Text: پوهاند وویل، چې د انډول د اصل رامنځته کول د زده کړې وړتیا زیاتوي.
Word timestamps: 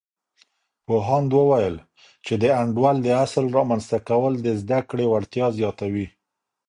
پوهاند 0.85 1.29
وویل، 1.37 1.75
چې 2.25 2.33
د 2.41 2.43
انډول 2.61 2.95
د 3.03 3.07
اصل 3.25 3.45
رامنځته 3.57 3.97
کول 4.09 4.33
د 4.41 4.47
زده 4.61 4.79
کړې 4.89 5.05
وړتیا 5.07 5.47
زیاتوي. 5.57 6.07